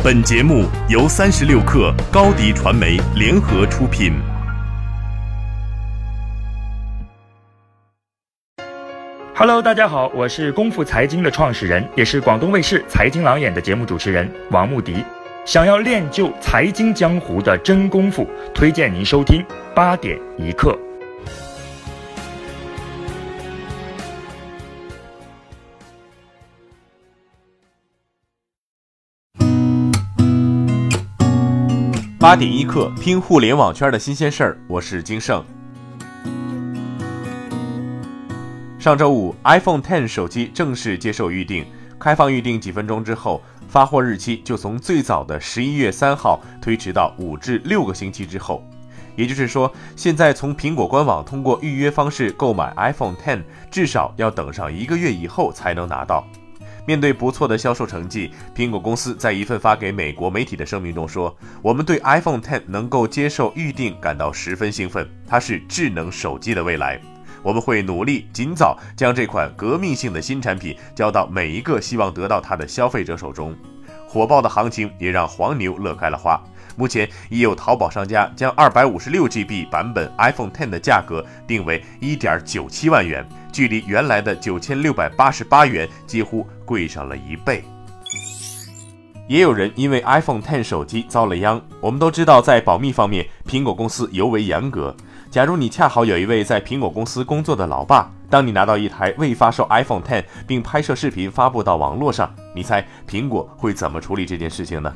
[0.00, 4.12] 本节目由三十六克高低传媒联合出品。
[9.34, 15.04] Hello，大家好，我是功夫财经的创始人，也是广东卫视财经郎眼的节目主持人王牧迪。
[15.44, 18.24] 想要练就财经江湖的真功夫，
[18.54, 19.44] 推荐您收听
[19.74, 20.78] 八点一刻。
[32.20, 34.58] 八点一刻，听互联网圈的新鲜事儿。
[34.66, 35.44] 我是金盛。
[38.76, 41.64] 上周五，iPhone Ten 手机正式接受预定，
[41.96, 48.64] 开放预定几分钟之后，发货日期就从最早的十一月三号推迟到五至六个星期之后。
[49.14, 56.26] 也就是说，现在从苹果官网通过预约方式购买 iPhone Ten，至少要等上一个月以后才能拿到。
[56.88, 66.98] 面对不错的销售成绩，苹果公司在一份发给美国媒体的声明中说：“我们对 iPhone X 能够接受预定感到十分兴奋，它是智能手机的未来。
[67.42, 73.54] 我们会努力尽早将这款革命性的新产品交到每一个希望得到它的消费者手中。”
[74.08, 76.42] 火爆的行情也让黄牛乐开了花。
[76.76, 87.62] 目前已有淘宝商家将二百五十六 GB 版本 iPhone Ten 的价格定为一点九七万元，距离原来的九千六百八十八元几乎贵上了一倍。
[89.26, 91.60] 也有人因为 iPhone Ten 手机遭了殃。
[91.80, 94.96] 我们都知道，在保密方面，苹果公司尤为严格。
[95.30, 104.92] 假如你恰好有一位在苹果公司工作的老爸，当你拿到一台未发售 iPhone Ten 并拍摄视频发布到网络上，你猜苹果会怎么处理这件事情呢？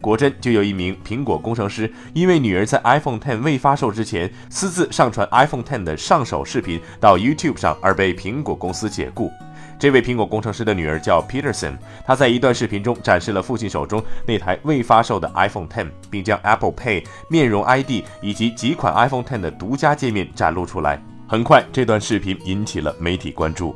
[0.00, 9.32] 果真就有一名苹果工程师，因为女儿在 iPhone Ten 未发售之前私自上传 iPhone Ten 的上手视频到 YouTube 上，而被苹果公司解雇。
[9.78, 21.02] 这位苹果工程师的女儿叫 Peterson，她在一段视频中展示了父亲手中那台未发售的 iPhone Ten，并将 Apple Pay、面容 ID 以及几款 iPhone Ten 的独家界面展露出来。
[21.28, 23.74] 很快，这段视频引起了媒体关注。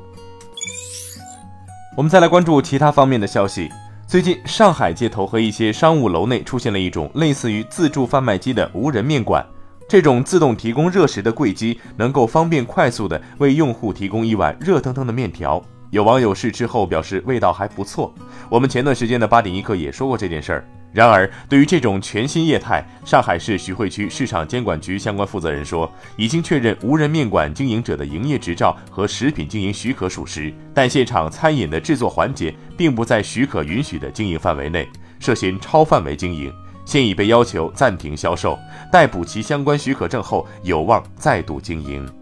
[1.96, 3.68] 我们再来关注其他方面的消息。
[4.06, 9.44] 最近，上海街头和一些商务楼内出现了一种类似于自助贩卖机的无人面馆。
[9.88, 15.60] 这种自动提供热食的柜机，能够方便快速地为用户提供一碗热腾腾的面条。
[15.90, 18.14] 有网友试吃后表示味道还不错。
[18.48, 20.64] 我们前段时间的八点一刻也说过这件事儿。
[20.92, 34.88] 然而，对于这种全新业态，上海市徐汇区市场监管局相关负责人说，已经确认无人面馆经营者的营业执照和食品经营许可属实，但现场餐饮的制作环节并不在许可允许的经营范围内，
[35.20, 36.52] 涉嫌超范围经营，
[36.84, 38.58] 现已被要求暂停销售，
[38.90, 42.19] 待补齐相关许可证后，有望再度经营。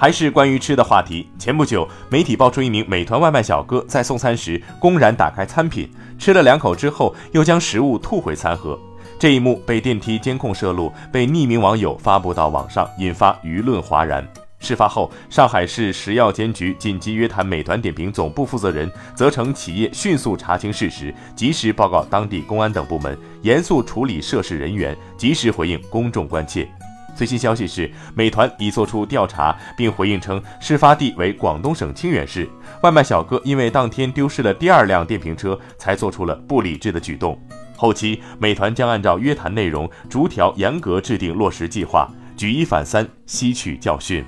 [0.00, 1.28] 还是关于吃的话题。
[1.38, 8.80] 前不久，媒体爆出一名美团外卖小哥在送餐时公然打开餐品，吃了两口之后又将食物吐回餐盒。
[9.18, 14.26] 这一幕被电梯监控摄录，被匿名网友发布到网上，引发舆论哗然。
[14.58, 26.66] 事发后，上海市食药监局紧急约谈美团点评总部负责人，责成企业迅速查清事实，及时报告当地公安等部门，严肃处理涉事人员，及时回应公众关切。
[27.14, 32.48] 最新消息是，美团已作出调查，并回应称，事发地为广东省清远市。
[32.82, 37.38] 外卖小哥因为当天丢失了第二辆电瓶车，才做出了不理智的举动。
[37.76, 44.24] 后期，美团将按照约谈内容，逐条严格制定落实计划，举一反三，吸取教训。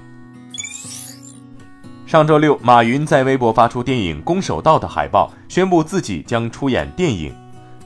[2.06, 7.32] 上周六，马云在微博发出电影《攻守道》的海报，宣布自己将出演电影。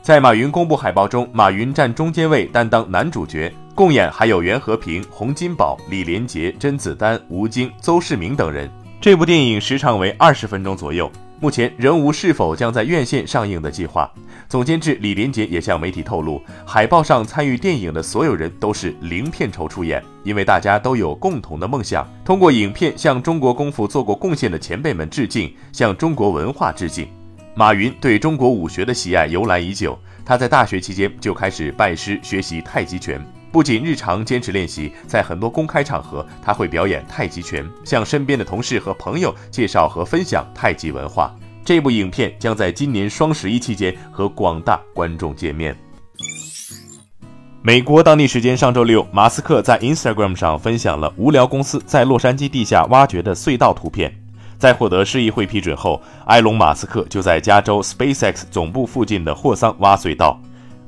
[0.03, 3.53] 在马云公布海报中，马云占中间位，担当男主角。
[3.77, 8.71] 共演还有袁和平、洪金宝、李连杰、甄子丹、吴京、邹市明等人。
[9.03, 14.11] 这部电影时长为二十分钟左右，目前仍无是否将在院线上映的计划。
[14.49, 27.07] 总监制李连杰也向媒体透露，海报上参与电影的所有人都是零片酬出演，因为大家都有共同的梦想，通过影片向中国功夫做过贡献的前辈们致敬，向中国文化致敬。
[27.55, 33.21] 马云对中国武学的喜爱由来已久，他在大学期间就开始拜师学习太极拳。
[33.57, 41.35] 不仅日常坚持练习，在很多公开场合，他会表演太极拳，向身边的同事和朋友介绍和分享太极文化。
[41.65, 45.75] 这部影片将在今年双十一期间和广大观众见面。
[47.63, 54.15] 美国当地时间上周六，马斯克在 Instagram 上分享了无聊公司在洛杉矶地下挖掘的隧道图片。
[54.59, 60.39] 在获得市议会批准后，埃隆·马斯克就在加州 SpaceX 总部附近的霍桑挖隧道。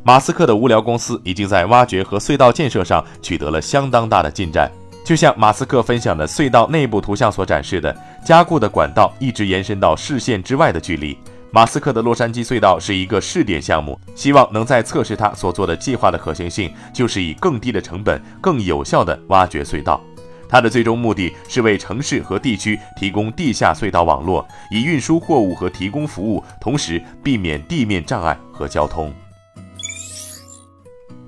[0.03, 4.71] 马斯克的无聊公司已经在挖掘和隧道建设上取得了相当大的进展。
[5.05, 11.17] 就像马斯克分享的隧道内部图像所展示的，加固的管道一直延伸到视线之外的距离。
[11.51, 19.99] 马斯克的洛杉矶隧道是一个试点项目，希望能在测试他所做的计划的可行性，就是以更低的成本、更有效的挖掘隧道。
[20.47, 29.11] 它的最终目的是为城市和地区提供地下隧道网络，以运输货物和提供服务，同时避免地面障碍和交通。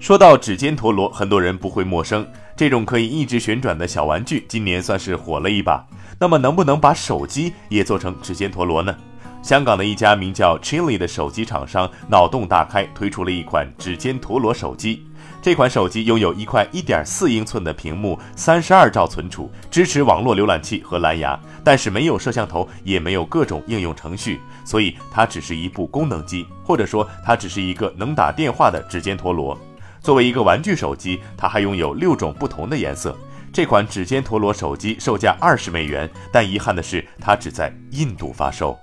[0.01, 2.27] 说到指尖陀螺，很多人不会陌生。
[2.57, 5.87] 这种可以一直旋转的小玩具，今年算是火了一把。
[6.19, 8.97] 那么，能不能把手机也做成指尖陀螺呢？
[9.43, 15.05] 香港的一家名叫 Chili 的手机厂商脑洞大开，推出了一款指尖陀螺手机。
[15.43, 29.59] 这款手机拥有一块1.4英寸的屏幕，32兆存储，支持网络浏览器和蓝牙，但是没有摄像头，也没有各种应用程序，所以它只是一部功能机，或者说它只是一个能打电话的指尖陀螺。
[30.01, 33.17] 作为一个玩具手机，它还拥有六种不同的颜色。
[33.53, 38.79] 这款指尖陀螺手机售价二十美元，但遗憾的是，它只在印度发售。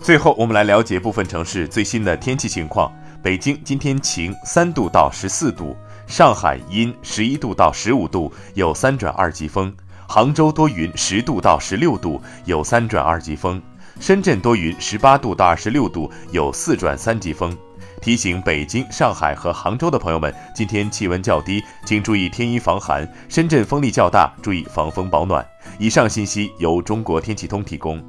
[0.00, 2.92] 最后，我们来了解部分城市最新的天气情况。
[3.22, 5.76] 北京今天晴，三度到十四度；
[6.06, 9.72] 上海阴，十一度到十五度，有三转二级风；
[10.08, 13.60] 杭州多云，十度到十六度，有三转二级风；
[14.00, 17.56] 深圳多云，十八度到二十六度，有四转三级风。
[18.02, 23.08] 提醒北京、上海和杭州的朋友们，今天气温较低，请注意添衣防寒。
[23.28, 25.46] 深圳风力较大，注意防风保暖。
[25.78, 28.02] 以上信息由中国天气通提供。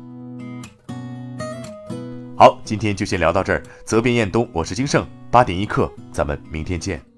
[2.36, 3.62] 好，今天就先聊到这儿。
[3.86, 5.06] 责编：彦东，我是金盛。
[5.30, 7.13] 八点一刻，咱们明天见。